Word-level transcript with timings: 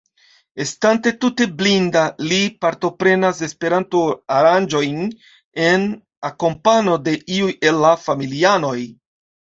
Estante 0.63 1.11
tute 1.25 1.45
blinda, 1.59 2.01
li 2.31 2.39
partoprenas 2.65 3.43
Esperanto-aranĝojn 3.49 4.99
en 5.69 5.89
akompano 6.35 7.01
de 7.09 7.19
iu 7.41 7.57
el 7.71 7.83
la 7.89 7.97
familianoj. 8.11 8.79